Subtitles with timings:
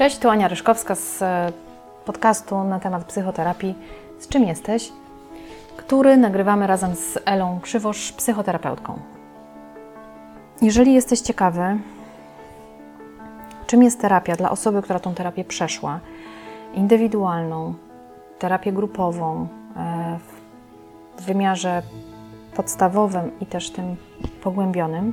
[0.00, 1.52] Cześć, tu Ania Ryszkowska z e,
[2.04, 3.74] podcastu na temat psychoterapii
[4.18, 4.92] Z czym jesteś?
[5.76, 8.98] który nagrywamy razem z Elą Krzywosz, psychoterapeutką.
[10.62, 11.78] Jeżeli jesteś ciekawy,
[13.66, 16.00] czym jest terapia dla osoby, która tą terapię przeszła,
[16.74, 17.74] indywidualną,
[18.38, 20.18] terapię grupową, e,
[21.18, 21.82] w wymiarze
[22.54, 23.96] podstawowym i też tym
[24.42, 25.12] pogłębionym,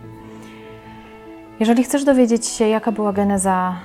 [1.59, 3.75] jeżeli chcesz dowiedzieć się, jaka była geneza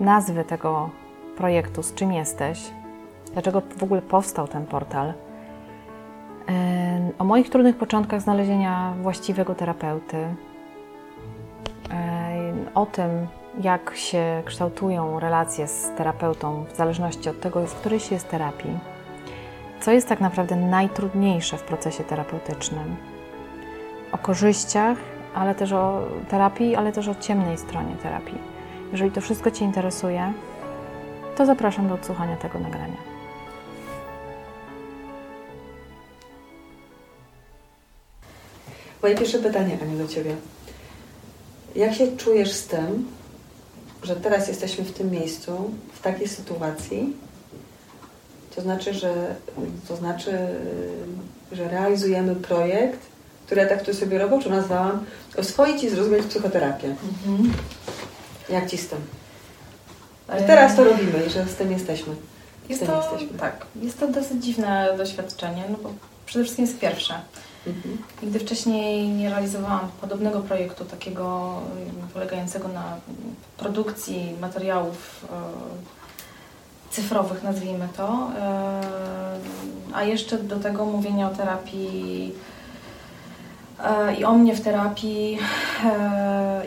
[0.00, 0.90] nazwy tego
[1.36, 2.70] projektu, z czym jesteś,
[3.32, 5.12] dlaczego w ogóle powstał ten portal,
[7.18, 10.26] o moich trudnych początkach znalezienia właściwego terapeuty,
[12.74, 13.26] o tym,
[13.60, 18.78] jak się kształtują relacje z terapeutą w zależności od tego, w której się jest terapii,
[19.80, 22.96] co jest tak naprawdę najtrudniejsze w procesie terapeutycznym,
[24.12, 24.98] o korzyściach,
[25.34, 28.57] ale też o terapii, ale też o ciemnej stronie terapii.
[28.92, 30.32] Jeżeli to wszystko Cię interesuje,
[31.36, 32.96] to zapraszam do odsłuchania tego nagrania.
[39.02, 40.36] Moje pierwsze pytanie, Aniu, do Ciebie.
[41.76, 43.06] Jak się czujesz z tym,
[44.02, 47.16] że teraz jesteśmy w tym miejscu, w takiej sytuacji?
[48.56, 49.34] To znaczy, że,
[49.88, 50.38] to znaczy,
[51.52, 53.00] że realizujemy projekt,
[53.46, 55.04] który ja tak tu sobie roboczo nazwałam
[55.36, 56.88] oswoić i zrozumieć psychoterapię.
[57.26, 57.52] Mhm.
[58.50, 58.98] Jak Ci z tym?
[60.46, 62.14] Teraz to robimy i że z tym jesteśmy.
[62.68, 63.38] Jest to, jesteśmy.
[63.38, 65.92] Tak, jest to dosyć dziwne doświadczenie, no bo
[66.26, 67.14] przede wszystkim jest pierwsze.
[67.66, 67.98] Mhm.
[68.22, 71.54] Nigdy wcześniej nie realizowałam podobnego projektu, takiego
[72.14, 72.96] polegającego na
[73.56, 75.36] produkcji materiałów e,
[76.90, 78.80] cyfrowych, nazwijmy to, e,
[79.92, 82.34] a jeszcze do tego mówienia o terapii
[84.18, 85.38] i o mnie w terapii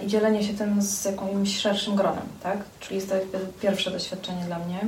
[0.05, 2.57] i dzielenie się tym z jakimś szerszym gronem, tak?
[2.79, 3.15] Czyli jest to
[3.61, 4.79] pierwsze doświadczenie dla mnie.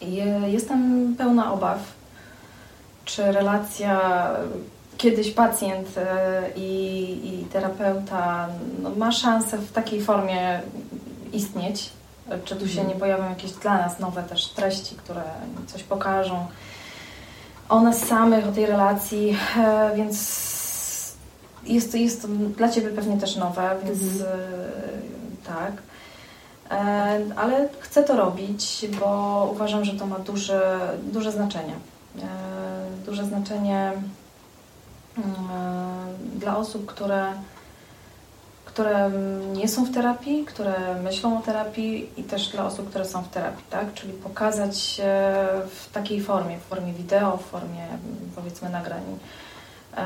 [0.00, 0.22] I
[0.52, 1.78] jestem pełna obaw,
[3.04, 4.00] czy relacja
[4.96, 8.48] kiedyś pacjent e, i, i terapeuta
[8.82, 10.60] no, ma szansę w takiej formie
[11.32, 11.90] istnieć,
[12.44, 12.88] czy tu się mhm.
[12.88, 15.22] nie pojawią jakieś dla nas nowe też treści, które
[15.66, 16.46] coś pokażą
[17.68, 20.51] o nas samych, o tej relacji, e, więc
[21.66, 24.30] jest to, jest dla Ciebie pewnie też nowe, więc mhm.
[24.30, 25.72] E, tak.
[27.36, 30.80] Ale chcę to robić, bo uważam, że to ma duże,
[31.12, 31.74] duże znaczenie.
[33.06, 33.92] Duże znaczenie
[35.18, 35.22] E,
[36.38, 37.32] dla osób, które,
[38.64, 39.10] które
[39.52, 43.28] nie są w terapii, które myślą o terapii i też dla osób, które są w
[43.28, 43.94] terapii, tak?
[43.94, 45.00] Czyli pokazać
[45.66, 47.86] w takiej formie, w formie wideo, w formie
[48.36, 49.02] powiedzmy nagrań
[49.96, 50.04] e,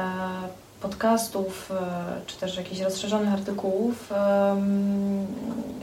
[0.86, 4.10] podcastów, e, czy też jakichś rozszerzonych artykułów,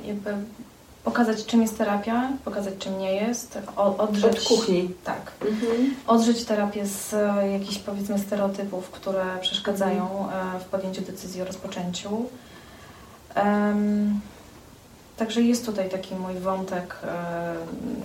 [0.06, 0.34] jakby
[1.04, 4.38] pokazać, czym jest terapia, pokazać, czym nie jest, odrzeć...
[4.38, 4.94] Od kuchni.
[5.04, 5.32] Tak.
[5.42, 5.96] Mhm.
[6.08, 10.60] Odrzeć terapię z e, jakichś, powiedzmy, stereotypów, które przeszkadzają mhm.
[10.60, 12.26] w podjęciu decyzji o rozpoczęciu.
[13.36, 14.20] Um,
[15.18, 17.96] także jest tutaj taki mój wątek, um,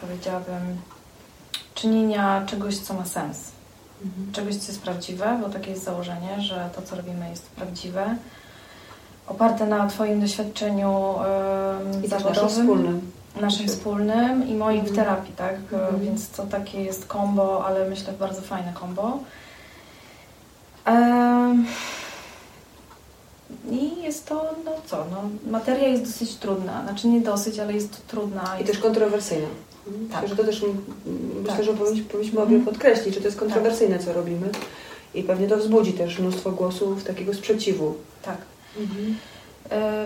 [0.00, 0.76] powiedziałabym,
[1.74, 3.55] czynienia czegoś, co ma sens.
[4.04, 4.32] Mhm.
[4.32, 8.16] Czegoś, co jest prawdziwe, bo takie jest założenie, że to, co robimy, jest prawdziwe
[9.26, 11.14] oparte na Twoim doświadczeniu
[12.04, 12.42] I zawodowym.
[12.42, 13.12] Naszym wspólnym.
[13.40, 15.06] Naszym wspólnym i moim w mhm.
[15.06, 15.54] terapii, tak?
[15.72, 16.00] Mhm.
[16.00, 19.18] Więc to takie jest kombo, ale myślę bardzo fajne kombo.
[23.70, 26.82] I jest to, no co, no, materia jest dosyć trudna.
[26.82, 28.58] Znaczy nie dosyć, ale jest trudna.
[28.60, 29.48] I też kontrowersyjna.
[29.88, 30.08] Mhm.
[30.08, 30.22] Tak.
[30.22, 30.62] Myślę, że to też
[31.40, 31.64] myślę, tak.
[31.64, 34.48] że powinniśmy, powinniśmy obie podkreślić, że to jest kontrowersyjne, co robimy.
[35.14, 37.94] I pewnie to wzbudzi też mnóstwo głosów takiego sprzeciwu.
[38.22, 38.38] Tak.
[38.78, 39.16] Mhm.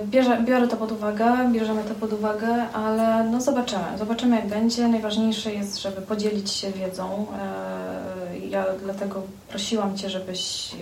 [0.05, 3.85] Bierze, biorę to pod uwagę, bierzemy to pod uwagę, ale no zobaczymy.
[3.99, 4.89] Zobaczymy jak będzie.
[4.89, 7.27] Najważniejsze jest, żeby podzielić się wiedzą.
[7.39, 10.77] E, ja dlatego prosiłam Cię, żebyś e,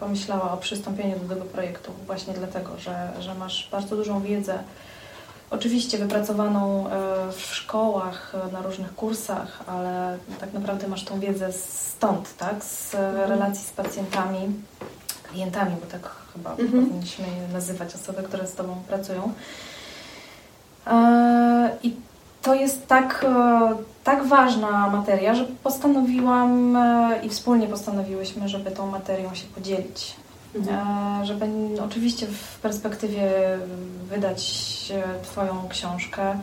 [0.00, 4.58] pomyślała o przystąpieniu do tego projektu właśnie dlatego, że, że masz bardzo dużą wiedzę
[5.50, 6.86] Oczywiście wypracowaną
[7.32, 12.64] w szkołach, na różnych kursach, ale tak naprawdę masz tą wiedzę stąd, tak?
[12.64, 13.30] Z mhm.
[13.30, 14.54] relacji z pacjentami,
[15.30, 16.70] klientami, bo tak chyba mhm.
[16.70, 19.32] powinniśmy nazywać osoby, które z Tobą pracują.
[20.86, 21.94] E, I
[22.42, 28.86] to jest tak, e, tak ważna materia, że postanowiłam e, i wspólnie postanowiłyśmy, żeby tą
[28.86, 30.16] materią się podzielić.
[30.54, 31.26] Mhm.
[31.26, 31.46] Żeby
[31.84, 33.30] oczywiście w perspektywie
[34.08, 34.52] wydać
[35.22, 36.38] Twoją książkę,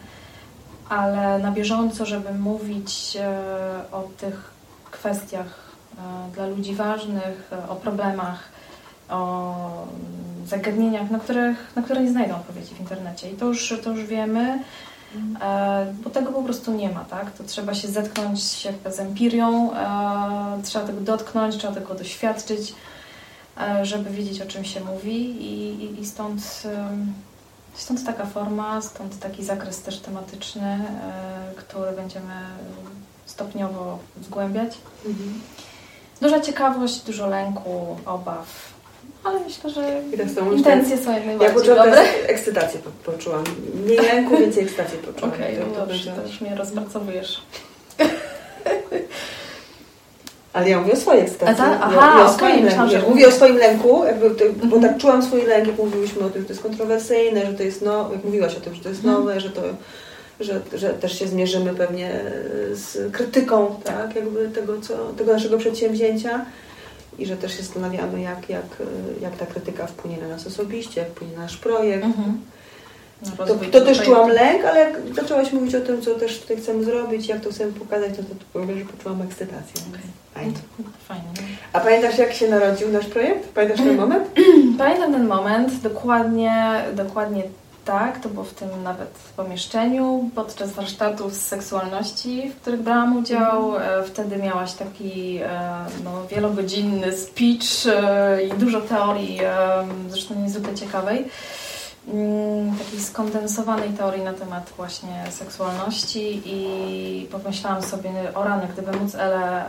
[0.90, 3.18] ale na bieżąco, żeby mówić
[3.92, 4.52] o tych
[4.92, 5.72] kwestiach
[6.34, 8.44] dla ludzi ważnych, o problemach,
[9.10, 9.56] o
[10.48, 13.31] zagadnieniach, na, których, na które nie znajdą odpowiedzi w internecie.
[13.31, 14.60] I to już, to już wiemy,
[15.42, 17.31] e, bo tego po prostu nie ma, tak?
[17.31, 22.91] To trzeba się zetknąć jakby z empirią, e, trzeba tego dotknąć, trzeba tego doświadczyć, e,
[23.81, 26.63] żeby wiedzieć, o czym się mówi i, i, i stąd,
[27.74, 30.86] stąd taka forma, stąd taki zakres też tematyczny,
[31.56, 32.33] który będziemy
[33.25, 34.77] stopniowo zgłębiać.
[35.06, 35.42] Mhm.
[36.21, 38.71] Duża ciekawość, dużo lęku, obaw,
[39.24, 40.01] ale myślę, że
[40.56, 42.01] intencje są jak najbardziej Ja poczułam dobre.
[42.27, 43.44] ekscytację, po, poczułam.
[43.86, 45.33] Mniej lęku, więcej ekscytacji poczułam.
[45.33, 47.42] Okej, okay, to, dobrze, to już mnie rozpracowujesz.
[50.53, 51.56] Ale ja mówię o swojej ekscytacji.
[51.56, 51.80] Ta?
[51.81, 52.83] Aha, ja, o swoim okay, lęku.
[52.83, 54.81] Myślałam, mówię o swoim lęku, jakby, bo -hmm.
[54.81, 57.81] tak czułam swój lęk, jak mówiłyśmy o tym, że to jest kontrowersyjne, że to jest
[57.81, 59.06] no, jak mówiłaś o tym, że to jest -hmm.
[59.06, 59.62] nowe, że to
[60.44, 62.21] że, że też się zmierzymy pewnie
[62.74, 66.45] z krytyką tak, jakby tego, co, tego naszego przedsięwzięcia
[67.19, 68.65] i że też się zastanawiamy, jak, jak,
[69.21, 72.03] jak ta krytyka wpłynie na nas osobiście, jak wpłynie na nasz projekt.
[72.03, 72.42] Mhm.
[73.38, 76.83] To, to też czułam lęk, ale jak zaczęłaś mówić o tym, co też tutaj chcemy
[76.83, 79.81] zrobić, jak to chcemy pokazać, to, to powiem, że poczułam ekscytację.
[79.89, 80.21] Okay.
[80.42, 80.60] Fajnie.
[81.08, 81.50] Fajnie.
[81.74, 83.50] A pamiętasz, jak się narodził nasz projekt?
[83.50, 84.28] Pamiętasz ten moment?
[84.78, 87.44] Pamiętam ten moment, dokładnie, dokładnie
[87.86, 93.76] tak, to było w tym nawet pomieszczeniu podczas warsztatów z seksualności, w których brałam udział.
[93.76, 94.00] Mhm.
[94.00, 95.50] E, wtedy miałaś taki e,
[96.04, 99.40] no, wielogodzinny speech e, i dużo teorii,
[100.10, 101.26] zresztą niezwykle ciekawej
[102.80, 109.65] takiej skondensowanej teorii na temat właśnie seksualności i pomyślałam sobie o rany, gdyby móc Ele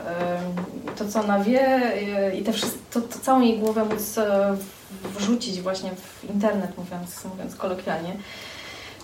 [0.99, 1.93] to, co ona wie
[2.35, 4.17] i te wszystko, to, to całą jej głowę móc
[5.19, 8.17] wrzucić właśnie w internet, mówiąc, mówiąc kolokwialnie,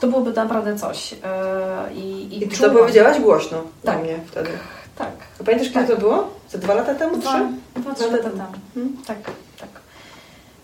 [0.00, 1.12] to byłoby naprawdę coś.
[1.12, 4.02] E, I, i, I ty to powiedziałaś głośno tak.
[4.02, 4.50] mnie wtedy.
[4.96, 5.12] Tak.
[5.40, 5.96] A pamiętasz, kiedy tak.
[5.96, 6.30] to było?
[6.50, 7.16] Za dwa lata temu?
[7.16, 7.46] Dwa, trzy?
[7.76, 8.36] Dwa, trzy lata temu.
[8.74, 8.96] Hmm?
[9.06, 9.18] Tak.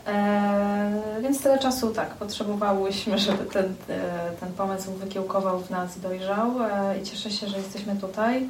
[0.06, 6.62] E, więc tyle czasu tak, potrzebowałyśmy, żeby ten, e, ten pomysł wykiełkował w nas, dojrzał
[6.62, 8.48] e, i cieszę się, że jesteśmy tutaj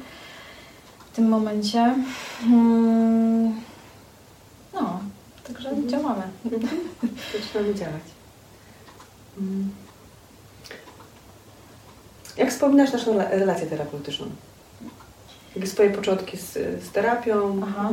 [1.11, 1.95] w tym momencie.
[2.41, 3.61] Hmm.
[4.73, 4.99] No,
[5.47, 5.89] Także mhm.
[5.89, 6.23] działamy.
[7.33, 8.03] Zaczynamy działać.
[9.37, 9.71] Mm.
[12.37, 14.25] Jak wspominasz naszą relację terapeutyczną?
[15.55, 16.53] Jakie swoje początki z,
[16.83, 17.61] z terapią?
[17.63, 17.89] Aha.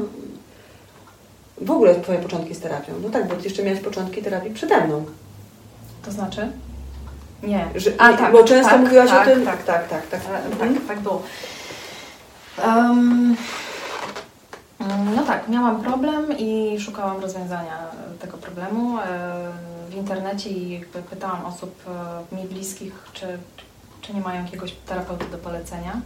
[1.64, 2.92] W ogóle Twoje początki z terapią?
[3.02, 5.04] No tak, bo Ty jeszcze miałeś początki terapii przede mną.
[6.04, 6.48] To znaczy?
[7.42, 7.68] Nie.
[7.74, 9.44] Że, A, tak, bo często tak, mówiłaś tak, o tym.
[9.44, 10.06] Tak, tak, tak.
[10.06, 10.74] Tak, tak, mhm.
[10.74, 11.22] tak, tak było.
[12.66, 13.36] Um,
[15.16, 17.78] no tak, miałam problem i szukałam rozwiązania
[18.20, 19.04] tego problemu e,
[19.90, 21.74] w internecie i pytałam osób
[22.32, 23.38] e, mi bliskich, czy,
[24.00, 26.00] czy nie mają jakiegoś terapeuty do polecenia.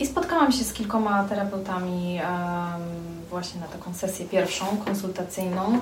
[0.00, 2.20] I spotkałam się z kilkoma terapeutami
[3.30, 5.80] właśnie na taką sesję pierwszą, konsultacyjną.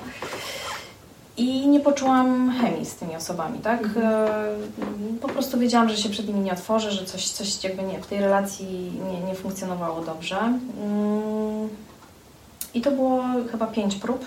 [1.37, 3.83] I nie poczułam chemii z tymi osobami, tak?
[3.83, 4.05] Mhm.
[4.05, 8.01] E, po prostu wiedziałam, że się przed nimi nie otworzę, że coś, coś jakby nie,
[8.01, 10.37] w tej relacji nie, nie funkcjonowało dobrze.
[10.37, 11.69] Mm.
[12.73, 14.25] I to było chyba pięć prób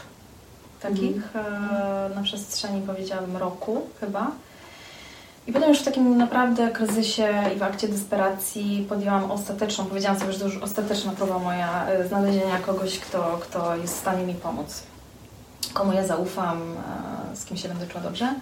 [0.81, 2.15] takich mhm.
[2.15, 4.31] na przestrzeni, powiedziałabym, roku chyba.
[5.47, 10.33] I potem już w takim naprawdę kryzysie i w akcie desperacji podjęłam ostateczną, powiedziałam sobie,
[10.33, 14.35] że to już ostateczna próba moja e, znalezienia kogoś, kto, kto jest w stanie mi
[14.35, 14.83] pomóc
[15.73, 16.59] komu ja zaufam,
[17.33, 18.35] e, z kim się będę czuła dobrze.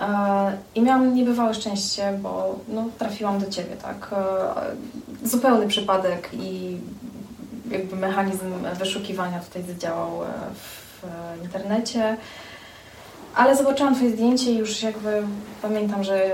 [0.00, 4.10] E, I miałam niebywałe szczęście, bo no, trafiłam do Ciebie, tak?
[5.24, 6.76] Zupełny przypadek i
[7.70, 10.10] jakby mechanizm wyszukiwania tutaj zadziałał
[10.54, 11.06] w
[11.42, 12.16] internecie.
[13.34, 15.22] Ale zobaczyłam Twoje zdjęcie i już jakby
[15.62, 16.30] pamiętam, że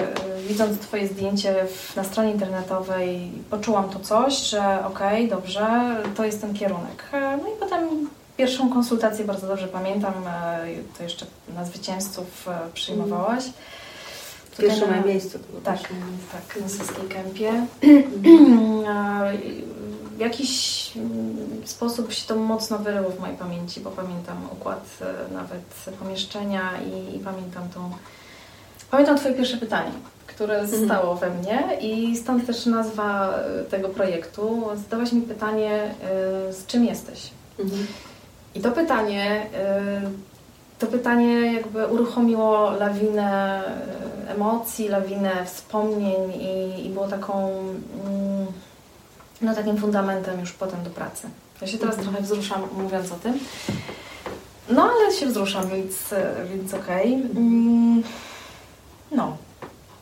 [0.48, 1.54] widząc Twoje zdjęcie
[1.96, 7.04] na stronie internetowej poczułam to coś, że okej, okay, dobrze, to jest ten kierunek.
[7.12, 8.08] No i potem
[8.40, 10.66] Pierwszą konsultację bardzo dobrze pamiętam, e,
[10.98, 13.44] to jeszcze na zwycięzców e, przyjmowałaś.
[14.58, 15.38] Pierwsze na miejscu.
[15.64, 15.78] Tak,
[16.32, 17.52] tak, na Saskiej Kępie.
[20.20, 25.34] w jakiś mm, sposób się to mocno wyryło w mojej pamięci, bo pamiętam układ e,
[25.34, 27.90] nawet pomieszczenia i, i pamiętam tą...
[28.90, 29.92] Pamiętam Twoje pierwsze pytanie,
[30.26, 30.80] które mhm.
[30.80, 33.34] zostało we mnie i stąd też nazwa
[33.70, 34.66] tego projektu.
[34.74, 35.94] Zadałaś mi pytanie,
[36.50, 37.30] z czym jesteś?
[37.58, 37.86] Mhm.
[38.54, 39.46] I to pytanie,
[40.78, 43.62] to pytanie jakby uruchomiło lawinę
[44.28, 47.48] emocji, lawinę wspomnień i, i było taką,
[48.06, 48.46] mm,
[49.42, 51.28] no takim fundamentem już potem do pracy.
[51.60, 53.38] Ja się teraz trochę wzruszam mówiąc o tym.
[54.68, 55.94] No ale się wzruszam, więc,
[56.52, 57.16] więc okej.
[57.16, 57.30] Okay.
[57.30, 58.02] Mm,
[59.12, 59.36] no,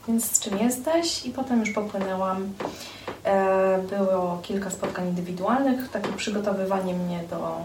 [0.08, 1.26] więc z czym jesteś?
[1.26, 2.52] I potem już popłynęłam
[3.24, 7.56] E, było kilka spotkań indywidualnych, takie przygotowywanie mnie do,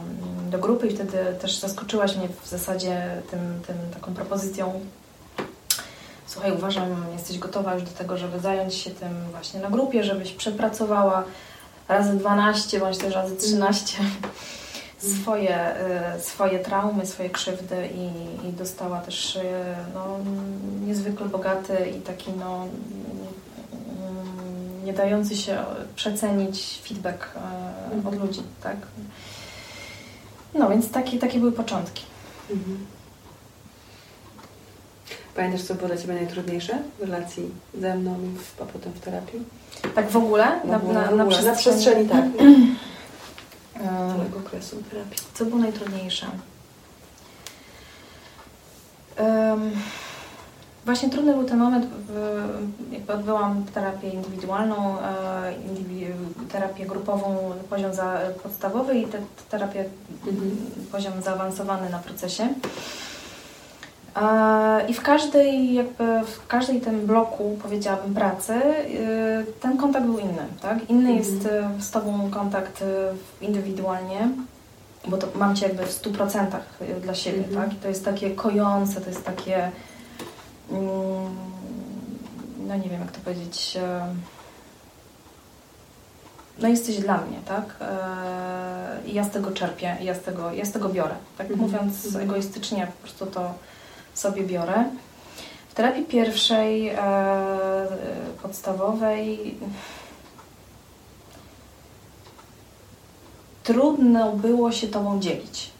[0.51, 4.79] do grupy i wtedy też zaskoczyłaś mnie w zasadzie tym, tym taką propozycją
[6.25, 10.31] słuchaj, uważam, jesteś gotowa już do tego, żeby zająć się tym właśnie na grupie, żebyś
[10.31, 11.23] przepracowała
[11.87, 13.97] razy 12 bądź też razy 13
[15.03, 15.75] swoje,
[16.17, 19.41] y, swoje traumy, swoje krzywdy i, i dostała też y,
[19.93, 20.17] no,
[20.87, 22.67] niezwykle bogaty i taki no,
[24.01, 25.57] mm, nie dający się
[25.95, 27.29] przecenić feedback
[28.05, 28.77] y, od ludzi, tak?
[30.53, 32.03] No więc takie, takie były początki.
[32.51, 32.85] Mhm.
[35.35, 37.49] Pamiętasz, co było dla Ciebie najtrudniejsze w relacji
[37.81, 38.15] ze mną,
[38.61, 39.39] a potem w terapii?
[39.95, 40.45] Tak w ogóle?
[40.65, 42.25] Na, na, na, na, przestrzeni, przestrzeni, tak.
[44.17, 45.17] całego okresu terapii.
[45.33, 46.27] Co było najtrudniejsze?
[49.19, 49.71] Um,
[50.85, 51.85] właśnie trudny był ten moment,
[52.91, 55.53] jakby odbyłam terapię indywidualną, e,
[56.51, 59.85] terapię grupową, poziom za, podstawowy i te, terapię
[60.27, 60.57] mhm.
[60.91, 62.53] poziom zaawansowany na procesie.
[64.87, 70.45] I w każdej, jakby w każdej tym bloku, powiedziałabym, pracy, y, ten kontakt był inny,
[70.61, 70.89] tak?
[70.89, 71.17] Inny mhm.
[71.17, 72.85] jest y, z Tobą kontakt y,
[73.45, 74.29] indywidualnie,
[75.07, 76.47] bo to mam Cię jakby w 100%
[77.01, 77.55] dla siebie, mhm.
[77.55, 77.77] tak?
[77.77, 79.71] I to jest takie kojące, to jest takie,
[80.71, 81.35] mm,
[82.67, 83.77] no nie wiem jak to powiedzieć,
[86.59, 87.63] no jesteś dla mnie, tak?
[89.05, 91.15] I ja z tego czerpię, ja z tego, ja z tego biorę.
[91.37, 91.69] Tak mhm.
[91.69, 92.23] mówiąc mhm.
[92.23, 93.53] egoistycznie, po prostu to
[94.13, 94.85] sobie biorę.
[95.69, 96.97] W terapii pierwszej, e,
[98.41, 99.57] podstawowej,
[103.63, 105.71] trudno było się Tobą dzielić.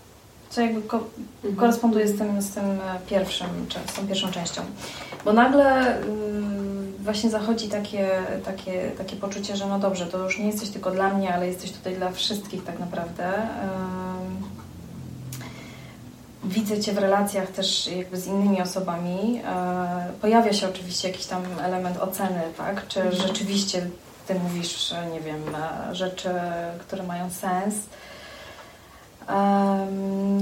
[0.49, 1.55] Co jakby ko mhm.
[1.55, 2.63] koresponduje z tym, z tym
[3.07, 3.47] pierwszym,
[3.87, 4.61] z tą pierwszą częścią.
[5.25, 6.03] Bo nagle y,
[6.99, 8.09] właśnie zachodzi takie,
[8.45, 11.71] takie, takie poczucie, że no dobrze, to już nie jesteś tylko dla mnie, ale jesteś
[11.71, 13.33] tutaj dla wszystkich tak naprawdę.
[13.33, 14.22] Y,
[16.43, 21.43] widzę Cię w relacjach też jakby z innymi osobami, e, pojawia się oczywiście jakiś tam
[21.63, 22.87] element oceny, tak?
[22.87, 23.27] Czy mhm.
[23.27, 23.87] rzeczywiście
[24.27, 26.29] Ty mówisz, nie wiem, e, rzeczy,
[26.79, 27.75] które mają sens.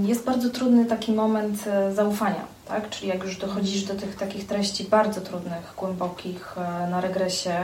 [0.05, 2.89] Jest bardzo trudny taki moment e, zaufania, tak?
[2.89, 6.55] Czyli jak już dochodzisz do tych takich treści bardzo trudnych, głębokich
[6.89, 7.55] na regresie,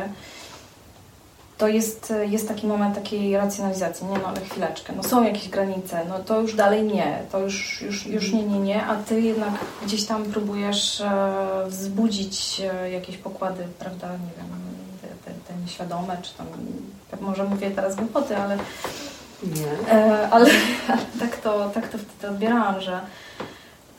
[1.57, 4.07] to jest, jest taki moment takiej racjonalizacji.
[4.07, 4.17] Nie?
[4.17, 8.07] No, ale chwileczkę, no są jakieś granice, no to już dalej nie, to już, już,
[8.07, 9.53] już nie, nie, nie, a Ty jednak
[9.85, 14.47] gdzieś tam próbujesz e, wzbudzić e, jakieś pokłady, prawda, nie wiem,
[15.01, 16.47] te, te, te nieświadome, czy tam,
[17.21, 18.57] może mówię teraz głupoty, ale...
[19.43, 19.93] Nie.
[19.93, 20.45] E, ale,
[20.89, 22.99] ale tak, to, tak to wtedy odbierałam, że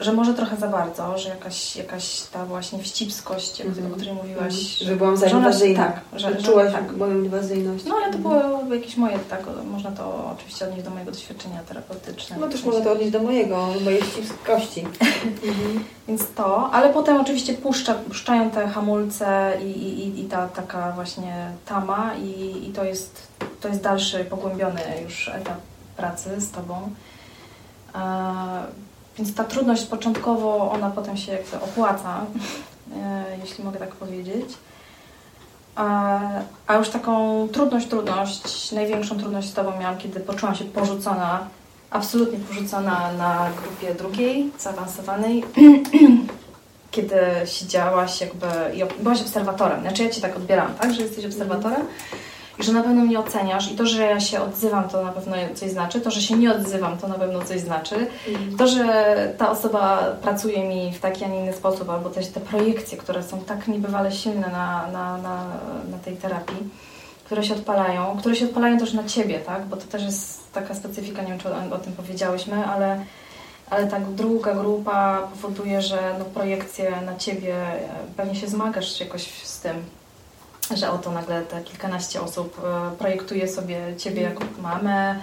[0.01, 3.93] że może trochę za bardzo, że jakaś, jakaś ta właśnie wścibskość, mm -hmm.
[3.93, 4.55] o której mówiłaś.
[4.55, 4.85] Mm -hmm.
[4.85, 5.85] Że byłam za inwazyjna.
[5.85, 6.97] Tak, że, że czułaś tak.
[6.97, 7.85] moją inwazyjność.
[7.85, 8.35] No ale to było
[8.75, 12.47] jakieś moje, tak, można to oczywiście odnieść do mojego doświadczenia terapeutycznego.
[12.47, 14.85] No też można to odnieść do mojego, do mojej wścibskości.
[15.49, 15.85] Mhm.
[16.09, 21.53] Więc to, ale potem oczywiście puszcza, puszczają te hamulce i, i, i ta taka właśnie
[21.67, 23.27] tama i, i to, jest,
[23.61, 25.57] to jest dalszy, pogłębiony już etap
[25.97, 26.91] pracy z Tobą.
[29.19, 32.21] Więc ta trudność początkowo, ona potem się jakby opłaca,
[32.97, 34.49] e, jeśli mogę tak powiedzieć.
[36.67, 41.47] A, już taką trudność, trudność, największą trudność z Tobą miałam, kiedy poczułam się porzucona,
[41.91, 45.45] absolutnie porzucona na grupie drugiej, zaawansowanej,
[46.91, 49.81] kiedy siedziałaś jakby i byłaś obserwatorem.
[49.81, 50.95] Znaczy ja Cię tak odbieram, tak?
[50.95, 51.87] Że jesteś obserwatorem
[52.59, 53.73] i że na pewno mnie oceniasz.
[53.73, 56.53] I to, że ja się odzywam, to na pewno coś znaczy, to, że się nie
[56.53, 57.95] odzywam, to na pewno coś znaczy,
[58.29, 58.57] mm.
[58.57, 62.41] to, że ta osoba pracuje mi w taki, a nie inny sposób, albo też te
[62.41, 65.45] projekcje, które są tak niebywale silne na, na, na,
[65.91, 66.69] na tej terapii,
[67.25, 70.75] które się odpalają, które się odpalają też na Ciebie, tak, bo to też jest taka
[70.75, 73.05] specyfika, nie wiem, czy o, o tym powiedziałyśmy, ale
[73.71, 77.55] ale tak druga grupa powoduje, że no, projekcje na Ciebie,
[78.17, 79.77] pewnie się zmagasz jakoś z tym,
[80.77, 85.21] że oto nagle te kilkanaście osób e, projektuje sobie Ciebie jako mamę,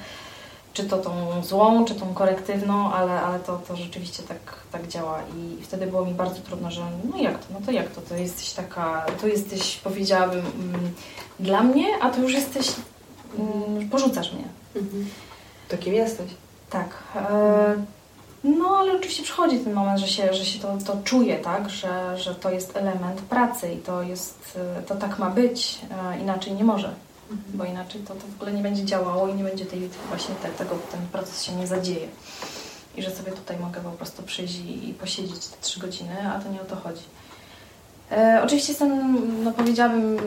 [0.73, 4.37] czy to tą złą, czy tą korektywną, ale, ale to, to rzeczywiście tak,
[4.71, 7.89] tak działa i wtedy było mi bardzo trudno, że no jak to, no to jak
[7.89, 10.93] to, to jesteś taka, to jesteś, powiedziałabym, mm,
[11.39, 12.71] dla mnie, a to już jesteś,
[13.39, 14.45] mm, porzucasz mnie.
[14.75, 15.09] Mhm.
[15.69, 16.31] To kim jesteś?
[16.69, 16.89] Tak.
[17.15, 17.75] E,
[18.45, 21.69] no, ale oczywiście przychodzi ten moment, że się, że się to, to czuje, tak?
[21.69, 25.79] Że, że to jest element pracy i to jest, to tak ma być,
[26.21, 26.93] inaczej nie może,
[27.31, 27.57] mhm.
[27.57, 30.49] bo inaczej to, to w ogóle nie będzie działało i nie będzie tej, właśnie te,
[30.49, 32.07] tego, ten proces się nie zadzieje.
[32.97, 36.39] I że sobie tutaj mogę po prostu przyjść i, i posiedzieć te trzy godziny, a
[36.39, 37.03] to nie o to chodzi.
[38.11, 40.17] E, oczywiście jestem, no powiedziałabym,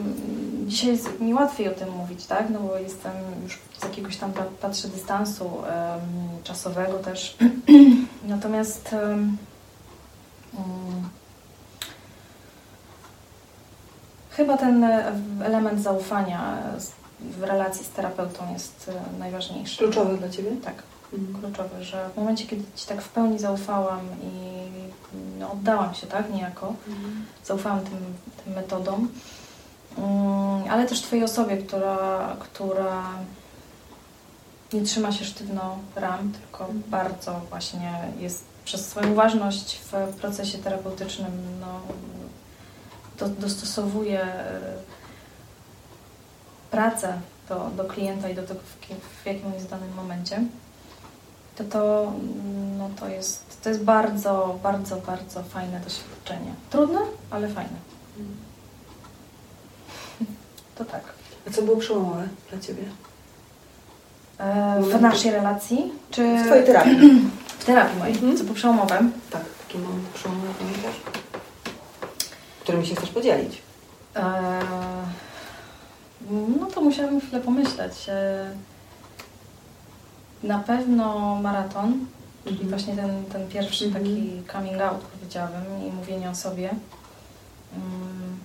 [0.67, 2.51] dzisiaj jest mi łatwiej o tym mówić, tak?
[2.51, 3.13] No bo jestem
[3.45, 5.63] już z jakiegoś tam, patrzę, dystansu um,
[6.45, 7.37] czasowego też.
[8.29, 9.37] Natomiast um,
[14.31, 14.85] chyba ten
[15.45, 16.57] element zaufania
[17.21, 19.79] w relacji z terapeutą jest e, najważniejszy.
[19.79, 20.51] Kluczowy dla Ciebie?
[20.65, 20.83] Tak,
[21.41, 24.59] kluczowy, że w momencie, kiedy Ci tak w pełni zaufałam i
[25.39, 27.25] no, oddałam się, tak, niejako, mhm.
[27.45, 27.99] zaufałam tym,
[28.45, 29.09] tym metodom,
[29.97, 30.07] um,
[30.71, 33.03] ale też Twojej osobie, która, która
[34.73, 36.83] nie trzyma się sztywno ram, tylko mhm.
[36.87, 41.81] bardzo właśnie jest przez swoją uważność w procesie terapeutycznym no,
[43.19, 44.61] do, dostosowuje e,
[46.71, 48.61] pracę do, do klienta i do tego,
[49.23, 50.45] w, jakim jest w danym momencie,
[51.59, 52.13] to to,
[52.79, 56.55] no to, jest, to jest bardzo, bardzo, bardzo fajne doświadczenie.
[56.71, 57.01] Trudne,
[57.31, 57.77] ale fajne.
[60.75, 61.03] To tak.
[61.49, 62.83] A co było przełomowe dla Ciebie?
[64.39, 65.93] E, w naszej relacji?
[66.11, 66.39] Czy...
[66.39, 67.31] W Twojej terapii.
[67.59, 68.15] W terapii mojej.
[68.15, 68.37] Mhm.
[68.37, 68.99] Co było przełomowe?
[69.31, 71.01] Tak, taki moment przełomowy pamiętasz?
[72.61, 73.63] Którym się chcesz podzielić?
[74.17, 74.61] E,
[76.31, 78.09] no to musiałabym chwilę pomyśleć.
[78.09, 78.51] E,
[80.43, 82.07] na pewno maraton,
[82.45, 82.71] czyli mhm.
[82.71, 84.05] właśnie ten, ten pierwszy mhm.
[84.05, 86.71] taki coming out powiedziałabym i mówienie o sobie.
[87.77, 88.39] Mm,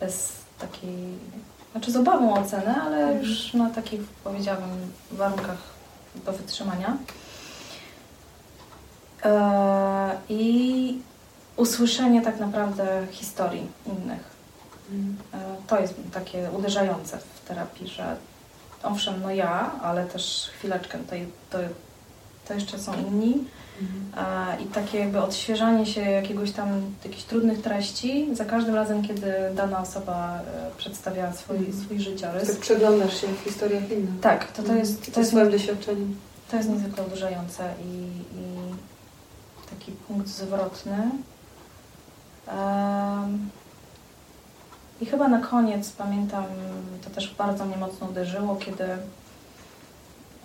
[0.00, 1.18] bez takiej,
[1.72, 3.18] znaczy z obawą o cenę, ale mhm.
[3.24, 5.58] już na takich powiedziałabym warunkach
[6.24, 6.96] do wytrzymania.
[9.24, 10.98] E, I
[11.56, 14.36] usłyszenie tak naprawdę historii innych.
[15.34, 18.16] E, to jest takie uderzające w terapii, że
[18.86, 21.16] owszem, no ja, ale też chwileczkę, to,
[21.50, 21.58] to,
[22.48, 23.44] to jeszcze są inni.
[23.80, 24.60] Mhm.
[24.62, 26.68] I takie jakby odświeżanie się jakiegoś tam,
[27.04, 31.84] jakichś trudnych treści za każdym razem, kiedy dana osoba e, przedstawia swój, mhm.
[31.84, 32.48] swój życiorys.
[32.48, 34.20] Tak przeglądasz się w historiach innych.
[34.20, 34.78] Tak, to, to mhm.
[34.78, 35.14] jest...
[35.14, 36.16] To jest swoim doświadczeniem.
[36.50, 37.92] To jest niezwykle uderzające i,
[38.38, 38.46] i
[39.70, 41.10] taki punkt zwrotny.
[42.48, 43.50] Um,
[45.00, 46.44] i chyba na koniec pamiętam,
[47.04, 48.84] to też bardzo mnie mocno uderzyło, kiedy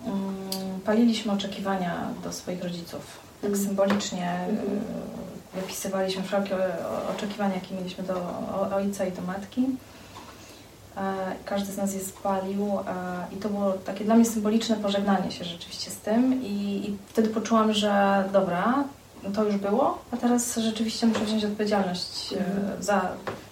[0.04, 0.50] um,
[0.84, 3.20] paliliśmy oczekiwania do swoich rodziców.
[3.42, 3.64] Tak mm.
[3.64, 4.80] symbolicznie mm.
[5.54, 6.56] wypisywaliśmy wszelkie
[7.16, 8.14] oczekiwania, jakie mieliśmy do
[8.74, 9.66] ojca i do matki.
[10.96, 12.82] E, każdy z nas je spalił e,
[13.32, 17.28] i to było takie dla mnie symboliczne pożegnanie się rzeczywiście z tym i, i wtedy
[17.28, 18.84] poczułam, że dobra,
[19.34, 22.82] to już było, a teraz rzeczywiście muszę wziąć odpowiedzialność mm.
[22.82, 23.08] za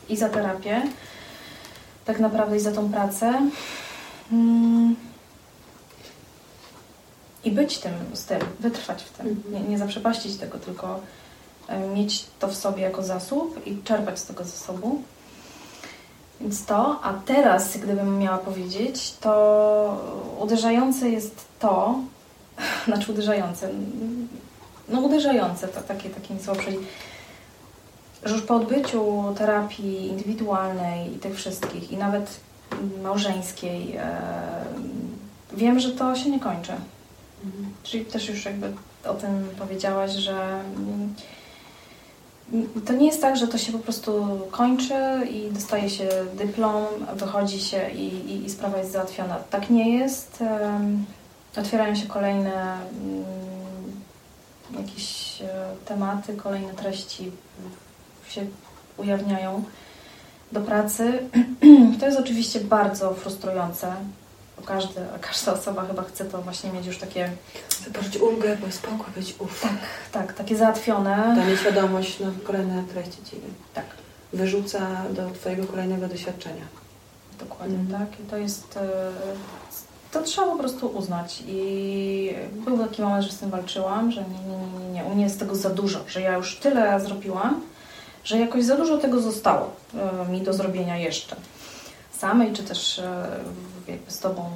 [0.09, 0.83] i za terapię,
[2.04, 3.50] tak naprawdę i za tą pracę.
[4.33, 4.96] Mm.
[7.44, 9.28] I być tym, z tym, wytrwać w tym.
[9.28, 9.54] Mhm.
[9.54, 11.00] Nie, nie zaprzepaścić tego, tylko
[11.68, 15.02] e, mieć to w sobie jako zasób i czerpać z tego zasobu.
[16.40, 21.98] Więc to, a teraz, gdybym miała powiedzieć, to uderzające jest to,
[22.87, 23.70] znaczy uderzające,
[24.90, 26.61] no uderzające, to takie, takie mi słowo
[28.24, 32.40] że już po odbyciu terapii indywidualnej i tych wszystkich, i nawet
[33.03, 34.20] małżeńskiej, e,
[35.53, 36.72] wiem, że to się nie kończy.
[37.44, 37.74] Mhm.
[37.83, 38.72] Czyli też już jakby
[39.05, 40.62] o tym powiedziałaś, że
[42.87, 44.94] to nie jest tak, że to się po prostu kończy
[45.31, 49.37] i dostaje się dyplom, wychodzi się i, i, i sprawa jest załatwiona.
[49.50, 50.44] Tak nie jest.
[51.57, 53.24] Otwierają się kolejne mm,
[54.78, 55.46] jakieś e,
[55.85, 57.33] tematy, kolejne treści
[58.28, 58.46] się
[58.96, 59.64] ujawniają
[60.52, 61.12] do pracy.
[62.00, 63.94] To jest oczywiście bardzo frustrujące,
[64.56, 67.30] bo każdy, każda osoba chyba chce to właśnie mieć już takie...
[67.92, 69.62] Poczuć ulgę, bo spokój, być uff.
[69.62, 69.72] Tak,
[70.12, 71.37] tak, takie załatwione.
[71.37, 73.37] Ta nieświadomość na kolejne treści Ci
[73.74, 73.85] tak.
[74.33, 76.64] wyrzuca do Twojego kolejnego doświadczenia.
[77.40, 77.92] Dokładnie, mm.
[77.92, 78.20] tak.
[78.20, 78.78] I to jest...
[80.12, 84.28] To trzeba po prostu uznać i był taki moment, że z tym walczyłam, że nie,
[84.28, 87.60] nie, nie, nie, u mnie jest tego za dużo, że ja już tyle zrobiłam,
[88.24, 91.36] że jakoś za dużo tego zostało e, mi do zrobienia jeszcze
[92.18, 93.26] samej, czy też e,
[93.88, 94.50] jakby z Tobą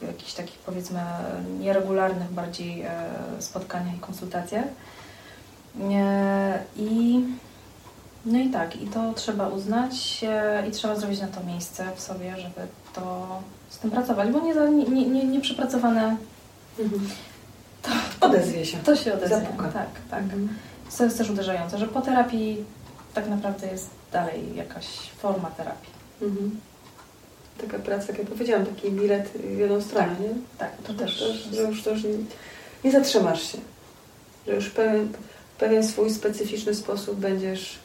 [0.00, 1.00] w jakichś takich powiedzmy
[1.60, 4.64] nieregularnych bardziej e, spotkaniach i konsultacjach.
[6.76, 7.20] I
[8.26, 10.24] no i tak, i to trzeba uznać
[10.68, 13.26] i trzeba zrobić na to miejsce w sobie, żeby to
[13.70, 16.16] z tym pracować, bo nie, nie, nie, nie przepracowane
[16.78, 17.08] mhm.
[17.82, 17.90] to
[18.26, 18.78] odezwie się.
[18.78, 19.36] To się odezwie.
[19.36, 19.68] Zapuka.
[19.68, 20.22] Tak, tak.
[20.22, 20.48] Mhm
[20.92, 22.64] co jest też uderzające, że po terapii
[23.14, 24.86] tak naprawdę jest dalej jakaś
[25.18, 25.90] forma terapii.
[26.22, 26.60] Mhm.
[27.58, 30.28] Taka praca, jak ja powiedziałam, taki bilet w jedną stronę, tak, nie?
[30.58, 31.24] Tak, to też.
[31.52, 32.10] że już, to już nie,
[32.84, 33.58] nie zatrzymasz się.
[34.46, 35.08] Że już pewien,
[35.56, 37.78] w pewien swój specyficzny sposób będziesz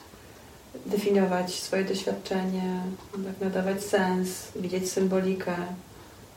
[0.86, 5.56] definiować swoje doświadczenie, tak, nadawać sens, widzieć symbolikę.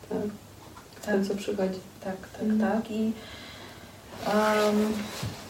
[0.09, 0.19] Tak?
[0.19, 1.05] tak.
[1.05, 1.79] Ten, co przychodzi.
[2.05, 2.61] Tak, tak, mhm.
[2.61, 2.91] tak.
[2.91, 3.13] I,
[4.27, 4.93] um,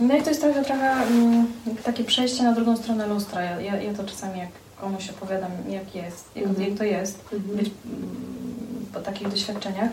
[0.00, 1.46] no i to jest trochę, trochę um,
[1.84, 3.42] takie przejście na drugą stronę lustra.
[3.42, 4.50] Ja, ja, ja to czasami jak
[4.80, 6.68] komuś opowiadam, jak jest, jak, mhm.
[6.68, 7.56] jak to jest mhm.
[7.56, 9.90] być um, po takich doświadczeniach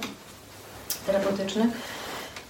[1.05, 1.71] terapeutycznych,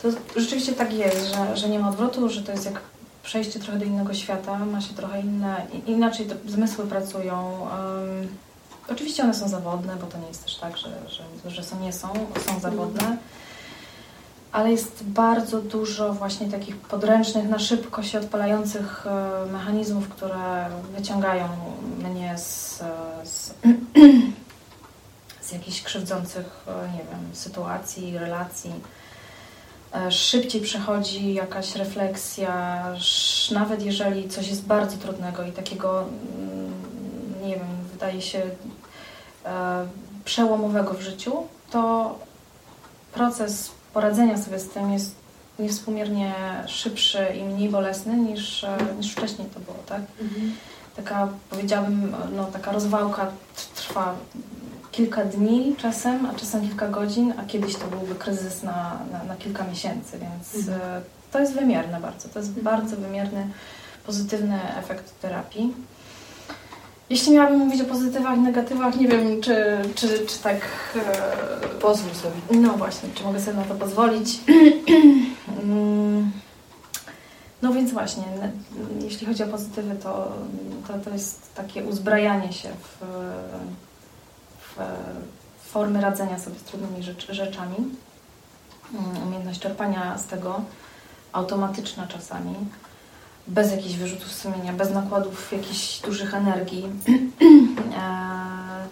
[0.01, 2.81] to rzeczywiście tak jest, że, że nie ma odwrotu, że to jest jak
[3.27, 7.59] przejście trochę do innego świata, ma się trochę inne, inaczej te zmysły pracują.
[7.61, 8.27] Um,
[8.89, 11.93] oczywiście one są zawodne, bo to nie jest też tak, że, że, że są, nie
[11.93, 12.07] są,
[12.47, 13.17] są zawodne,
[14.51, 21.47] ale jest bardzo dużo właśnie takich podręcznych, na szybko się odpalających e, mechanizmów, które wyciągają
[21.97, 22.83] mnie z,
[23.23, 23.53] z,
[25.47, 28.71] z jakichś krzywdzących, e, nie wiem, sytuacji, relacji
[30.09, 32.83] szybciej przechodzi jakaś refleksja,
[33.51, 36.73] nawet jeżeli coś jest bardzo trudnego i takiego, mm,
[37.43, 38.41] nie wiem, wydaje się
[39.45, 39.87] e,
[40.25, 41.33] przełomowego w życiu,
[41.71, 42.15] to
[43.13, 45.15] proces poradzenia sobie z tym jest
[45.59, 46.33] niewspółmiernie
[46.67, 50.01] szybszy i mniej bolesny niż, e, niż wcześniej to było, tak?
[50.21, 50.55] Mhm.
[50.95, 53.31] Taka, powiedziałabym, no, taka rozwałka
[53.75, 54.15] trwa
[54.91, 59.35] kilka dni czasem, a czasem kilka godzin, a kiedyś to byłby kryzys na, na, na
[59.35, 60.81] kilka miesięcy, więc mhm.
[60.81, 62.29] E, to jest wymierne bardzo.
[62.29, 62.77] To jest mhm.
[62.77, 63.47] bardzo wymierny,
[64.05, 65.73] pozytywny efekt terapii.
[67.09, 70.61] Jeśli miałabym mówić o pozytywach i negatywach, nie wiem, czy, czy, czy tak.
[70.95, 72.61] E, Pozwól sobie.
[72.61, 74.39] No właśnie, czy mogę sobie na to pozwolić.
[75.63, 76.31] Mm,
[77.61, 78.23] no więc właśnie,
[79.01, 80.31] jeśli chodzi o pozytywy, to,
[80.87, 83.05] to, to jest takie uzbrajanie się w
[85.63, 87.75] formy radzenia sobie z trudnymi rzecz, rzeczami,
[88.93, 90.61] mm, umiejętność czerpania z tego,
[91.33, 92.55] automatyczna czasami,
[93.47, 96.85] bez jakichś wyrzutów sumienia, bez nakładów jakichś dużych energii.
[97.97, 98.87] E,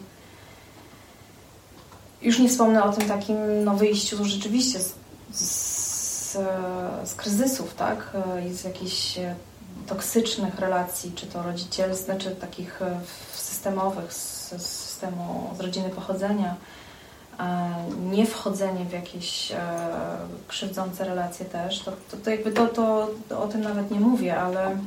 [2.21, 4.95] już nie wspomnę o tym takim no, wyjściu rzeczywiście z,
[5.31, 6.31] z,
[7.03, 8.11] z kryzysów, tak?
[8.37, 9.19] E, z jakichś
[9.87, 12.99] toksycznych relacji, czy to rodzicielskich, czy takich e,
[13.33, 16.55] systemowych, z, z systemu, z rodziny pochodzenia,
[17.39, 17.69] e,
[18.11, 19.57] nie wchodzenie w jakieś e,
[20.47, 24.37] krzywdzące relacje też, to, to, to jakby to, to, to, o tym nawet nie mówię,
[24.39, 24.77] ale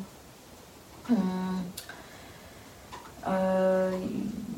[1.11, 1.63] um,
[3.27, 3.91] e,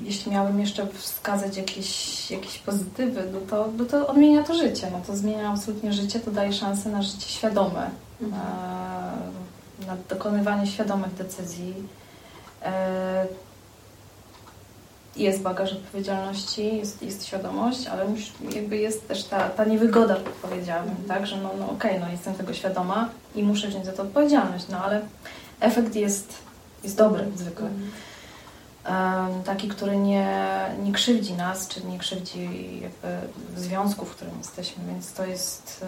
[0.01, 4.89] jeśli miałabym jeszcze wskazać jakieś, jakieś pozytywy, no to, no to odmienia to życie.
[4.93, 8.43] No to zmienia absolutnie życie, to daje szansę na życie świadome, mhm.
[9.87, 11.75] na dokonywanie świadomych decyzji
[15.17, 18.07] jest bagaż odpowiedzialności, jest, jest świadomość, ale
[18.55, 21.09] jakby jest też ta, ta niewygoda, powiedziałabym, mm.
[21.09, 24.03] tak, że no, no okej, okay, no jestem tego świadoma i muszę wziąć za to
[24.03, 25.01] odpowiedzialność, no ale
[25.61, 26.35] efekt jest,
[26.85, 27.69] jest dobry zwykle.
[28.89, 30.47] Um, taki, który nie,
[30.83, 32.49] nie krzywdzi nas, czy nie krzywdzi
[32.83, 33.09] jakby
[33.57, 35.85] związku, w którym jesteśmy, więc to jest,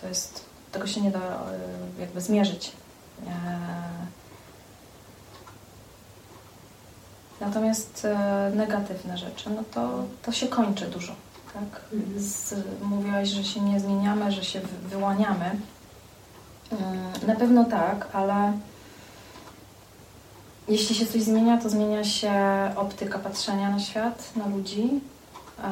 [0.00, 2.72] to jest, tego się nie da e, jakby zmierzyć.
[3.26, 3.30] E,
[7.40, 11.12] Natomiast e, negatywne rzeczy, no to, to się kończy dużo.
[11.54, 11.80] Tak?
[11.92, 12.20] Mhm.
[12.20, 15.50] Z, mówiłaś, że się nie zmieniamy, że się wyłaniamy.
[16.70, 18.52] Mm, na pewno tak, ale
[20.68, 22.32] jeśli się coś zmienia, to zmienia się
[22.76, 25.00] optyka patrzenia na świat, na ludzi.
[25.58, 25.66] E,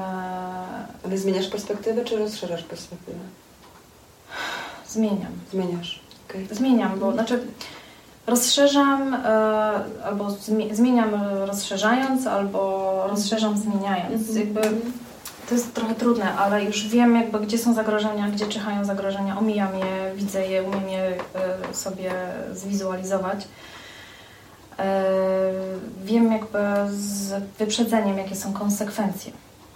[1.04, 3.18] ale zmieniasz perspektywę, czy rozszerzasz perspektywę?
[4.88, 5.32] Zmieniam.
[5.50, 6.00] Zmieniasz.
[6.28, 6.46] Okay.
[6.50, 7.46] Zmieniam, bo znaczy
[8.28, 9.18] rozszerzam e,
[10.04, 10.30] albo
[10.72, 11.14] zmieniam
[11.46, 14.28] rozszerzając, albo rozszerzam zmieniając.
[14.28, 14.38] Mhm.
[14.38, 14.60] Jakby
[15.48, 19.78] to jest trochę trudne, ale już wiem jakby gdzie są zagrożenia, gdzie czyhają zagrożenia, omijam
[19.78, 22.12] je, widzę je, umiem je e, sobie
[22.52, 23.48] zwizualizować.
[24.78, 25.04] E,
[26.04, 26.58] wiem jakby
[26.90, 29.32] z wyprzedzeniem, jakie są konsekwencje.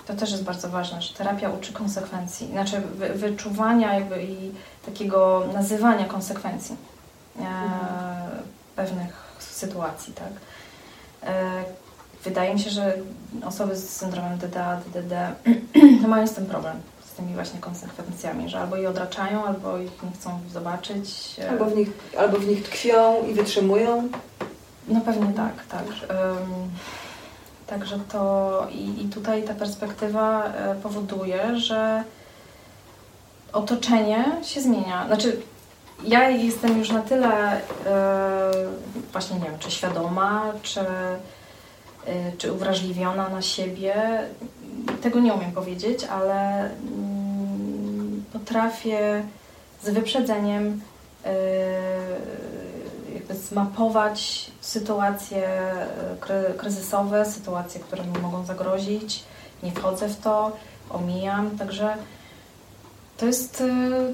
[0.06, 2.82] To też jest bardzo ważne, że terapia uczy konsekwencji, znaczy
[3.14, 4.52] wyczuwania jakby i
[4.86, 6.76] takiego nazywania konsekwencji
[8.76, 10.32] pewnych sytuacji, tak.
[11.22, 11.64] E,
[12.24, 12.94] wydaje mi się, że
[13.44, 15.12] osoby z syndromem DDA, DDD
[16.02, 20.02] no mają z tym problem, z tymi właśnie konsekwencjami, że albo je odraczają, albo ich
[20.02, 21.36] nie chcą zobaczyć.
[21.38, 24.08] E, albo w nich, albo w nich tkwią i wytrzymują.
[24.88, 25.84] No pewnie tak, tak.
[27.66, 32.04] Także to i, i tutaj ta perspektywa e, powoduje, że
[33.52, 35.06] otoczenie się zmienia.
[35.06, 35.42] Znaczy
[36.04, 38.50] ja jestem już na tyle e,
[39.12, 43.94] właśnie nie wiem, czy świadoma, czy, e, czy uwrażliwiona na siebie.
[45.02, 49.22] Tego nie umiem powiedzieć, ale mm, potrafię
[49.82, 50.80] z wyprzedzeniem
[51.24, 51.32] e,
[53.34, 55.48] zmapować sytuacje
[56.56, 59.24] kryzysowe, sytuacje, które mi mogą zagrozić.
[59.62, 60.56] Nie wchodzę w to,
[60.90, 61.96] omijam, także
[63.22, 63.62] to jest,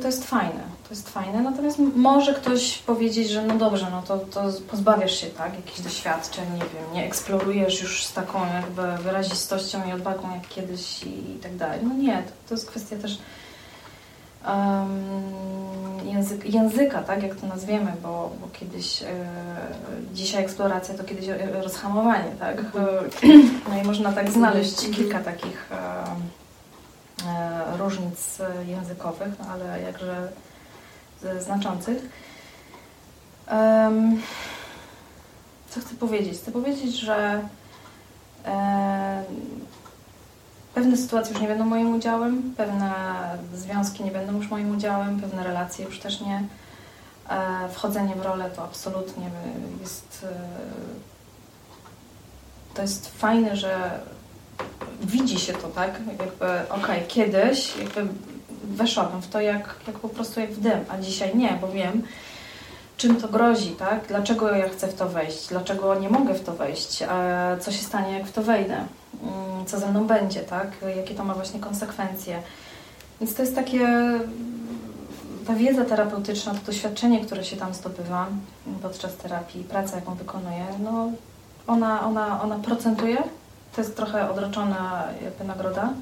[0.01, 1.43] to jest fajne to jest fajne.
[1.43, 6.45] Natomiast może ktoś powiedzieć, że no dobrze, no to, to pozbawiasz się tak, jakichś doświadczeń,
[6.45, 11.39] nie wiem, nie eksplorujesz już z taką jakby wyrazistością i odwagą jak kiedyś i, i
[11.43, 11.81] tak dalej.
[11.83, 13.19] No nie, to, to jest kwestia też
[14.47, 19.07] um, język, języka, tak, jak to nazwiemy, bo, bo kiedyś, e,
[20.15, 21.27] dzisiaj eksploracja to kiedyś
[21.63, 22.59] rozhamowanie, tak.
[22.59, 23.61] Mhm.
[23.69, 26.05] No i można tak znaleźć kilka takich e,
[27.79, 30.29] różnic językowych, no ale jakże
[31.41, 31.99] znaczących.
[35.71, 36.39] Co chcę powiedzieć?
[36.39, 37.41] Chcę powiedzieć, że
[38.45, 39.25] e,
[40.75, 42.93] pewne sytuacje już nie będą moim udziałem, pewne
[43.55, 46.45] związki nie będą już moim udziałem, pewne relacje już też nie.
[47.31, 49.31] E, wchodzenie w rolę to absolutnie
[49.81, 50.27] jest.
[50.31, 50.39] E,
[52.75, 54.01] to jest fajne, że
[55.01, 56.01] widzi się to, tak?
[56.09, 58.07] Jakby, okej, okay, kiedyś jakby
[58.65, 62.03] weszłabym w to jak, jak po prostu jak w dym, a dzisiaj nie, bo wiem,
[62.97, 64.07] czym to grozi, tak?
[64.09, 65.49] Dlaczego ja chcę w to wejść?
[65.49, 67.05] Dlaczego nie mogę w to wejść?
[67.61, 68.75] Co się stanie, jak w to wejdę?
[68.75, 70.71] Mm, co ze mną będzie, tak?
[70.97, 72.43] Jakie to ma właśnie konsekwencje?
[73.21, 73.89] Więc to jest takie...
[75.47, 78.27] Ta wiedza terapeutyczna, to doświadczenie, które się tam zdobywa
[78.83, 81.11] podczas terapii, praca, jaką wykonuję, no
[81.67, 83.23] ona, ona, ona procentuje.
[83.75, 85.93] To jest trochę odroczona jakby nagroda,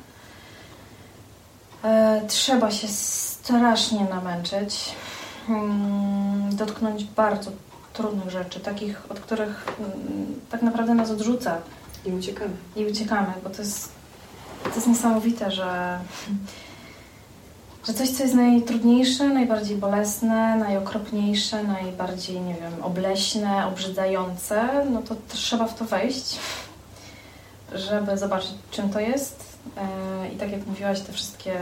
[1.87, 4.95] E, trzeba się strasznie namęczyć,
[5.47, 7.51] hmm, dotknąć bardzo
[7.93, 11.59] trudnych rzeczy, takich, od których mm, tak naprawdę nas odrzuca.
[12.07, 12.51] I uciekamy.
[12.77, 13.93] I uciekamy, bo to jest,
[14.65, 15.99] to jest niesamowite, że,
[17.87, 25.17] że coś, co jest najtrudniejsze, najbardziej bolesne, najokropniejsze, najbardziej, nie wiem, obleśne, obrzydzające, no to
[25.29, 26.39] trzeba w to wejść,
[27.75, 31.59] żeby zobaczyć, czym to jest, E, I tak jak mówiłaś, te wszystkie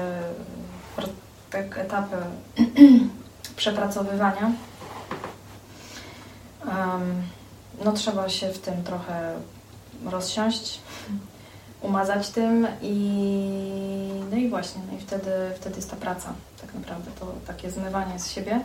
[1.50, 2.16] tak, etapy
[3.56, 4.52] przepracowywania,
[7.84, 9.34] no trzeba się w tym trochę
[10.04, 10.80] rozsiąść,
[11.82, 17.10] umazać tym i no i właśnie, no i wtedy, wtedy jest ta praca tak naprawdę,
[17.20, 18.60] to takie zmywanie z siebie.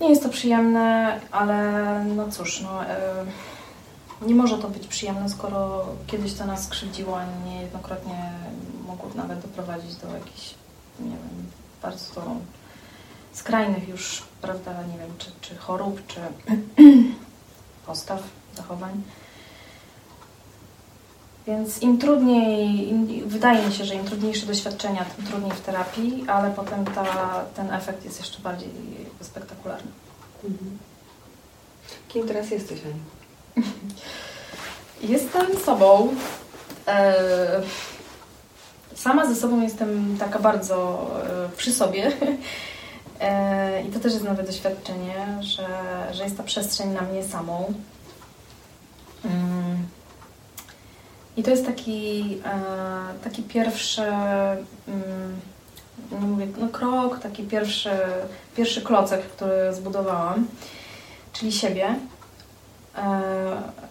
[0.00, 3.24] Nie jest to przyjemne, ale no cóż, no, e,
[4.26, 8.32] nie może to być przyjemne, skoro kiedyś to nas skrzywdziło, a niejednokrotnie
[8.86, 10.54] mogło nawet doprowadzić do jakichś,
[11.00, 11.50] nie wiem,
[11.82, 12.04] bardzo
[13.32, 16.20] skrajnych już, prawda, nie wiem, czy, czy chorób, czy
[17.86, 18.22] postaw,
[18.56, 19.02] zachowań.
[21.46, 26.24] Więc im trudniej, im, wydaje mi się, że im trudniejsze doświadczenia, tym trudniej w terapii,
[26.28, 27.04] ale potem ta,
[27.56, 28.68] ten efekt jest jeszcze bardziej
[29.20, 29.90] spektakularny.
[30.44, 30.78] Mhm.
[32.08, 33.13] Kim teraz jesteś, Aniu?
[35.02, 36.14] Jestem sobą.
[36.88, 37.62] E,
[38.94, 41.06] sama ze sobą jestem taka bardzo
[41.46, 42.12] e, przy sobie.
[43.20, 45.66] E, I to też jest nowe doświadczenie, że,
[46.12, 47.74] że jest ta przestrzeń na mnie samą.
[49.24, 49.86] Mm.
[51.36, 52.38] I to jest taki,
[53.24, 55.40] taki pierwszy, mm,
[56.12, 57.90] nie mówię, no krok, taki pierwszy,
[58.56, 60.46] pierwszy klocek, który zbudowałam,
[61.32, 61.94] czyli siebie.
[62.98, 63.22] E,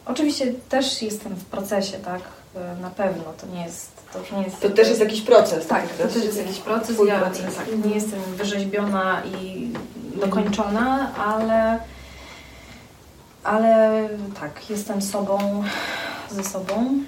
[0.06, 2.22] oczywiście też jestem w procesie, tak?
[2.56, 3.92] E, na pewno to nie jest.
[4.13, 5.68] To, już nie jest to też jest jakiś proces.
[5.68, 6.98] Tak, to, to też jest jakiś proces.
[7.08, 7.56] Ja proces.
[7.56, 9.70] Tak, nie jestem wyrzeźbiona i
[10.20, 11.80] dokończona, ale,
[13.44, 15.63] ale tak, jestem sobą,
[16.32, 16.76] ze sobą.
[16.76, 17.06] Mm.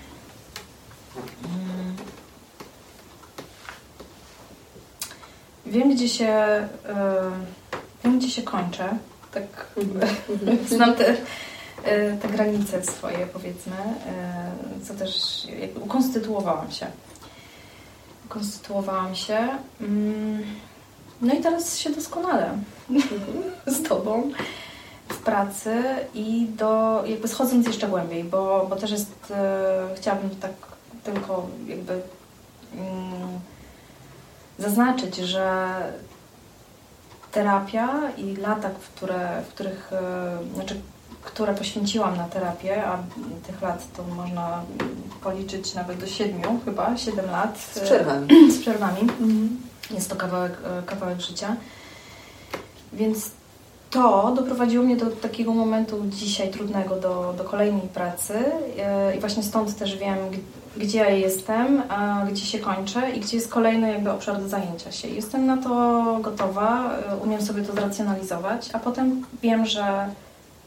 [5.66, 6.34] Wiem, gdzie się,
[8.04, 8.98] wiem, gdzie się kończę.
[9.34, 9.68] Tak,
[10.70, 11.16] znam te E,
[12.22, 13.76] te granice swoje, powiedzmy,
[14.08, 16.88] e, co też jakby ukonstytuowałam się.
[18.26, 19.50] Ukonstytuowałam się.
[19.82, 20.44] Mm,
[21.22, 22.58] no i teraz się doskonale
[23.68, 24.32] z Tobą
[25.10, 30.52] w pracy i do, jakby schodząc jeszcze głębiej, bo, bo też jest, e, chciałabym tak
[31.04, 31.94] tylko jakby
[32.74, 33.40] mm,
[34.60, 35.76] zaznaczyć, że
[37.32, 40.82] terapia i lata, w, które, w których, e, znaczy
[41.26, 42.98] które poświęciłam na terapię, a
[43.48, 44.62] tych lat to można
[45.24, 47.60] policzyć nawet do siedmiu, chyba, siedem lat.
[47.60, 48.28] Z przerwami.
[48.56, 49.02] Z przerwami.
[49.02, 49.62] Mhm.
[49.92, 51.56] Jest to kawałek, e, kawałek życia.
[52.94, 53.32] Więc
[53.90, 58.34] to doprowadziło mnie do takiego momentu dzisiaj trudnego, do, do kolejnej pracy
[58.80, 60.18] e, i właśnie stąd też wiem,
[60.78, 61.84] gdzie ja jestem,
[62.32, 65.08] gdzie się kończę i gdzie jest kolejny jakby obszar do zajęcia się.
[65.08, 70.10] Jestem na to gotowa, e, umiem sobie to zracjonalizować, a potem wiem, że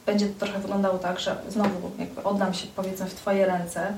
[0.08, 3.92] będzie to trochę wyglądało tak, że znowu jakby oddam się powiedzmy w Twoje ręce,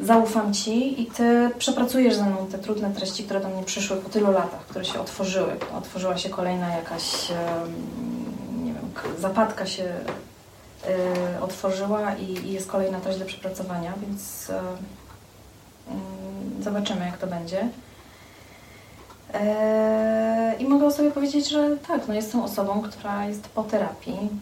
[0.00, 4.08] zaufam Ci i Ty przepracujesz ze mną te trudne treści, które do mnie przyszły po
[4.08, 5.56] tylu latach, które się otworzyły.
[5.74, 7.28] Otworzyła się kolejna jakaś,
[8.64, 14.52] nie wiem, zapadka się y, otworzyła i, jest kolejna treść do przepracowania, więc y,
[16.60, 17.68] y, zobaczymy, jak to będzie.
[19.34, 24.12] E, I mogę o sobie powiedzieć, że tak, no jestem osobą, która jest po terapii
[24.12, 24.40] mm,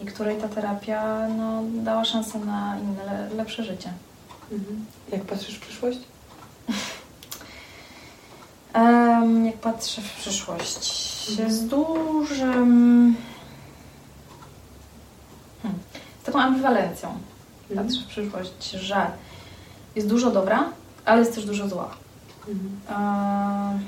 [0.00, 3.92] i której ta terapia no, dała szansę na inne, lepsze życie.
[4.52, 4.86] Mhm.
[5.12, 5.98] Jak patrzysz w przyszłość?
[8.74, 11.52] Um, jak patrzę w przyszłość, mhm.
[11.52, 13.16] z dużym.
[15.62, 15.80] Hmm,
[16.22, 17.18] z taką ambiwalencją
[17.70, 17.86] mhm.
[17.86, 19.10] patrzę w przyszłość, że
[19.96, 20.64] jest dużo dobra,
[21.04, 21.90] ale jest też dużo zła.
[22.48, 23.80] Mhm.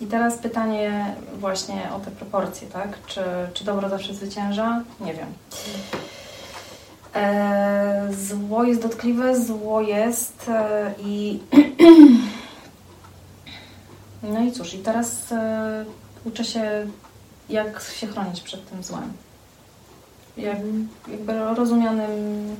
[0.00, 2.98] I teraz pytanie właśnie o te proporcje, tak?
[3.06, 3.22] Czy,
[3.54, 4.82] czy dobro zawsze zwycięża?
[5.00, 5.26] Nie wiem.
[7.14, 11.40] E, zło jest dotkliwe, zło jest e, i
[14.22, 15.84] no i cóż, i teraz e,
[16.24, 16.86] uczę się,
[17.48, 19.12] jak się chronić przed tym złem.
[20.36, 20.88] Jak, mhm.
[21.08, 22.56] jakby rozumianym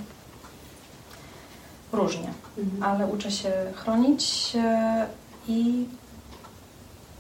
[1.93, 2.83] różnie, mhm.
[2.83, 4.53] ale uczę się chronić
[5.49, 5.87] i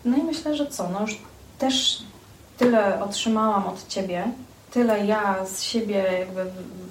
[0.07, 1.19] no i myślę, że co, no już
[1.59, 2.03] też
[2.59, 4.25] tyle otrzymałam od Ciebie,
[4.71, 6.45] tyle ja z siebie jakby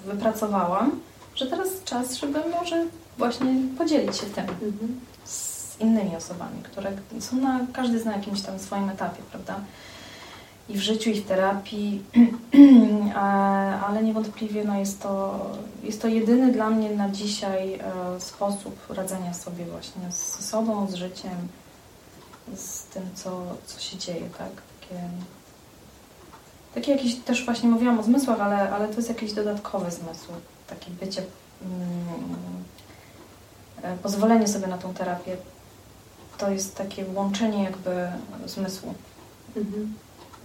[0.05, 0.99] wypracowałam,
[1.35, 2.85] że teraz czas, żeby może
[3.17, 4.99] właśnie podzielić się tym mhm.
[5.25, 9.59] z innymi osobami, które są na, każdy zna jakimś tam swoim etapie, prawda?
[10.69, 12.03] i w życiu, i w terapii,
[13.85, 15.39] ale niewątpliwie no jest, to,
[15.83, 17.81] jest to jedyny dla mnie na dzisiaj e,
[18.19, 21.47] sposób radzenia sobie właśnie z sobą, z życiem,
[22.55, 24.51] z tym, co, co się dzieje, tak?
[24.79, 25.01] Takie,
[26.75, 30.27] takie jakieś, też właśnie mówiłam o zmysłach, ale, ale to jest jakiś dodatkowy zmysł,
[30.67, 31.23] takie bycie,
[31.61, 32.63] mm,
[33.81, 35.37] e, pozwolenie sobie na tą terapię,
[36.37, 38.11] to jest takie łączenie jakby
[38.45, 38.93] zmysłu.
[39.55, 39.93] Mhm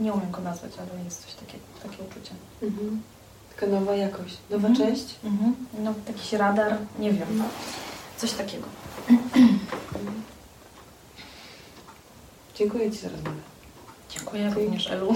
[0.01, 2.35] nie umiem go nazwać, ale jest coś takiego, takie uczucie.
[2.63, 3.03] Mhm.
[3.55, 4.89] Taka nowa jakość, nowa mhm.
[4.89, 5.15] część?
[5.25, 5.55] Mhm.
[5.79, 7.51] No, jakiś radar, nie wiem, mhm.
[8.17, 8.67] coś takiego.
[12.61, 13.37] Dziękuję Ci za rozmowę.
[14.11, 14.67] Dziękuję Dziękuję.
[14.67, 15.15] również, Elu.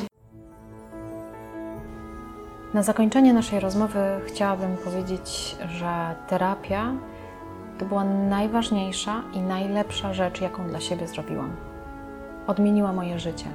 [2.74, 6.92] Na zakończenie naszej rozmowy chciałabym powiedzieć, że terapia
[7.78, 11.56] to była najważniejsza i najlepsza rzecz, jaką dla siebie zrobiłam.
[12.46, 13.46] Odmieniła moje życie